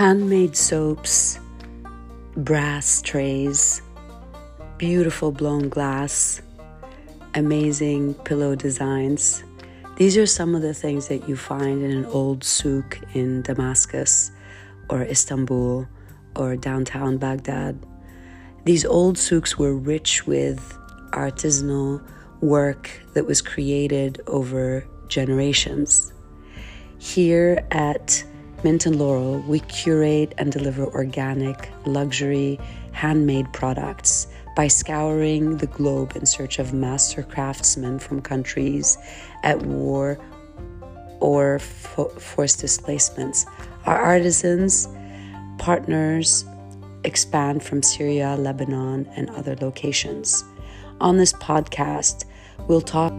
handmade 0.00 0.56
soaps, 0.56 1.38
brass 2.34 3.02
trays, 3.02 3.82
beautiful 4.78 5.30
blown 5.30 5.68
glass, 5.68 6.40
amazing 7.34 8.14
pillow 8.24 8.54
designs. 8.54 9.44
These 9.98 10.16
are 10.16 10.24
some 10.24 10.54
of 10.54 10.62
the 10.62 10.72
things 10.72 11.08
that 11.08 11.28
you 11.28 11.36
find 11.36 11.82
in 11.82 11.90
an 11.90 12.06
old 12.06 12.44
souk 12.44 12.98
in 13.12 13.42
Damascus 13.42 14.32
or 14.88 15.02
Istanbul 15.02 15.86
or 16.34 16.56
downtown 16.56 17.18
Baghdad. 17.18 17.78
These 18.64 18.86
old 18.86 19.18
souks 19.18 19.58
were 19.58 19.76
rich 19.76 20.26
with 20.26 20.78
artisanal 21.10 22.02
work 22.40 22.88
that 23.12 23.26
was 23.26 23.42
created 23.42 24.22
over 24.26 24.86
generations. 25.08 26.14
Here 26.96 27.66
at 27.70 28.24
Mint 28.62 28.84
and 28.84 28.96
Laurel, 28.96 29.38
we 29.40 29.60
curate 29.60 30.34
and 30.36 30.52
deliver 30.52 30.84
organic, 30.86 31.70
luxury, 31.86 32.60
handmade 32.92 33.50
products 33.52 34.26
by 34.54 34.68
scouring 34.68 35.56
the 35.56 35.66
globe 35.66 36.12
in 36.14 36.26
search 36.26 36.58
of 36.58 36.74
master 36.74 37.22
craftsmen 37.22 37.98
from 37.98 38.20
countries 38.20 38.98
at 39.42 39.62
war 39.62 40.18
or 41.20 41.58
fo- 41.58 42.08
forced 42.10 42.60
displacements. 42.60 43.46
Our 43.86 43.96
artisans, 43.98 44.88
partners, 45.58 46.44
expand 47.04 47.62
from 47.62 47.82
Syria, 47.82 48.36
Lebanon, 48.38 49.06
and 49.16 49.30
other 49.30 49.56
locations. 49.56 50.44
On 51.00 51.16
this 51.16 51.32
podcast, 51.34 52.24
we'll 52.68 52.82
talk. 52.82 53.12